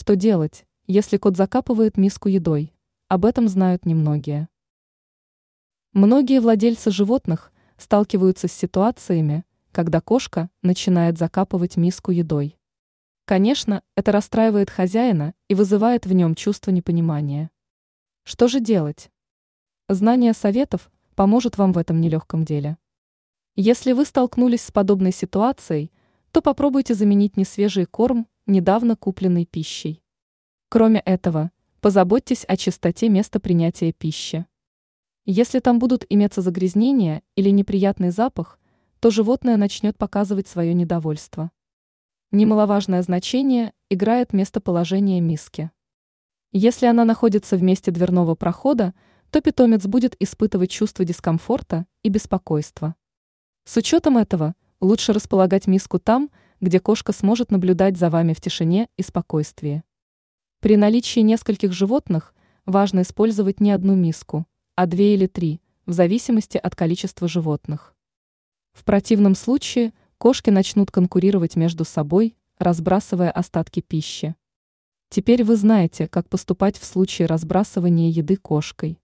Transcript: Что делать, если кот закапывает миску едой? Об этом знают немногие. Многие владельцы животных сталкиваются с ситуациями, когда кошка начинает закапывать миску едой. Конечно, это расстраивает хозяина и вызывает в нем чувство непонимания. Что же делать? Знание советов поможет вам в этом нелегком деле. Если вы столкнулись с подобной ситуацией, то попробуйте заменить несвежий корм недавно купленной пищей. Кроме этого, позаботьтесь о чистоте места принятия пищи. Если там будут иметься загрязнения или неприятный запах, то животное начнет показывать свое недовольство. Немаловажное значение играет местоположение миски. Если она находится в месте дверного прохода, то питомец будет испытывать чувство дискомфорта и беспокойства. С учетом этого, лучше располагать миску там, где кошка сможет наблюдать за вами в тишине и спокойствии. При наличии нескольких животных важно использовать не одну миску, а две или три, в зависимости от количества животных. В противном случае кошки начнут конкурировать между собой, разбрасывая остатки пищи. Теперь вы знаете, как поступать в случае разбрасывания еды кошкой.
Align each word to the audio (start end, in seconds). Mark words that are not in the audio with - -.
Что 0.00 0.16
делать, 0.16 0.64
если 0.86 1.18
кот 1.18 1.36
закапывает 1.36 1.98
миску 1.98 2.30
едой? 2.30 2.72
Об 3.08 3.26
этом 3.26 3.48
знают 3.48 3.84
немногие. 3.84 4.48
Многие 5.92 6.40
владельцы 6.40 6.90
животных 6.90 7.52
сталкиваются 7.76 8.48
с 8.48 8.52
ситуациями, 8.52 9.44
когда 9.72 10.00
кошка 10.00 10.48
начинает 10.62 11.18
закапывать 11.18 11.76
миску 11.76 12.12
едой. 12.12 12.56
Конечно, 13.26 13.82
это 13.94 14.10
расстраивает 14.10 14.70
хозяина 14.70 15.34
и 15.48 15.54
вызывает 15.54 16.06
в 16.06 16.14
нем 16.14 16.34
чувство 16.34 16.70
непонимания. 16.70 17.50
Что 18.22 18.48
же 18.48 18.60
делать? 18.60 19.10
Знание 19.86 20.32
советов 20.32 20.90
поможет 21.14 21.58
вам 21.58 21.74
в 21.74 21.78
этом 21.78 22.00
нелегком 22.00 22.46
деле. 22.46 22.78
Если 23.54 23.92
вы 23.92 24.06
столкнулись 24.06 24.62
с 24.62 24.72
подобной 24.72 25.12
ситуацией, 25.12 25.92
то 26.32 26.40
попробуйте 26.40 26.94
заменить 26.94 27.36
несвежий 27.36 27.84
корм 27.84 28.26
недавно 28.50 28.96
купленной 28.96 29.46
пищей. 29.46 30.02
Кроме 30.68 31.00
этого, 31.00 31.50
позаботьтесь 31.80 32.44
о 32.46 32.56
чистоте 32.56 33.08
места 33.08 33.40
принятия 33.40 33.92
пищи. 33.92 34.46
Если 35.24 35.60
там 35.60 35.78
будут 35.78 36.04
иметься 36.08 36.42
загрязнения 36.42 37.22
или 37.36 37.50
неприятный 37.50 38.10
запах, 38.10 38.58
то 38.98 39.10
животное 39.10 39.56
начнет 39.56 39.96
показывать 39.96 40.48
свое 40.48 40.74
недовольство. 40.74 41.50
Немаловажное 42.32 43.02
значение 43.02 43.72
играет 43.88 44.32
местоположение 44.32 45.20
миски. 45.20 45.70
Если 46.52 46.86
она 46.86 47.04
находится 47.04 47.56
в 47.56 47.62
месте 47.62 47.90
дверного 47.90 48.34
прохода, 48.34 48.94
то 49.30 49.40
питомец 49.40 49.86
будет 49.86 50.16
испытывать 50.20 50.70
чувство 50.70 51.04
дискомфорта 51.04 51.86
и 52.02 52.08
беспокойства. 52.08 52.96
С 53.64 53.76
учетом 53.76 54.18
этого, 54.18 54.54
лучше 54.80 55.12
располагать 55.12 55.66
миску 55.66 55.98
там, 55.98 56.30
где 56.60 56.80
кошка 56.80 57.12
сможет 57.12 57.50
наблюдать 57.50 57.96
за 57.96 58.10
вами 58.10 58.34
в 58.34 58.40
тишине 58.40 58.88
и 58.96 59.02
спокойствии. 59.02 59.82
При 60.60 60.76
наличии 60.76 61.20
нескольких 61.20 61.72
животных 61.72 62.34
важно 62.66 63.02
использовать 63.02 63.60
не 63.60 63.70
одну 63.70 63.94
миску, 63.94 64.46
а 64.76 64.86
две 64.86 65.14
или 65.14 65.26
три, 65.26 65.60
в 65.86 65.92
зависимости 65.92 66.58
от 66.58 66.76
количества 66.76 67.28
животных. 67.28 67.94
В 68.72 68.84
противном 68.84 69.34
случае 69.34 69.92
кошки 70.18 70.50
начнут 70.50 70.90
конкурировать 70.90 71.56
между 71.56 71.84
собой, 71.84 72.36
разбрасывая 72.58 73.30
остатки 73.30 73.80
пищи. 73.80 74.36
Теперь 75.08 75.42
вы 75.42 75.56
знаете, 75.56 76.06
как 76.06 76.28
поступать 76.28 76.78
в 76.78 76.84
случае 76.84 77.26
разбрасывания 77.26 78.10
еды 78.10 78.36
кошкой. 78.36 79.00